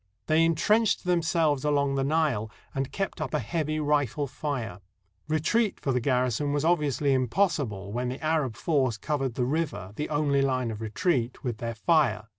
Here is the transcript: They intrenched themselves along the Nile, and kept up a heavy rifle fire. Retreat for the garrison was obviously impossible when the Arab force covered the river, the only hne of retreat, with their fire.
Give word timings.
They 0.25 0.43
intrenched 0.43 1.03
themselves 1.03 1.63
along 1.63 1.93
the 1.93 2.03
Nile, 2.03 2.49
and 2.73 2.91
kept 2.91 3.21
up 3.21 3.35
a 3.35 3.39
heavy 3.39 3.79
rifle 3.79 4.25
fire. 4.25 4.79
Retreat 5.27 5.79
for 5.79 5.91
the 5.91 5.99
garrison 5.99 6.53
was 6.53 6.65
obviously 6.65 7.13
impossible 7.13 7.91
when 7.93 8.09
the 8.09 8.19
Arab 8.25 8.55
force 8.55 8.97
covered 8.97 9.35
the 9.35 9.45
river, 9.45 9.91
the 9.95 10.09
only 10.09 10.41
hne 10.41 10.71
of 10.71 10.81
retreat, 10.81 11.43
with 11.43 11.59
their 11.59 11.75
fire. 11.75 12.25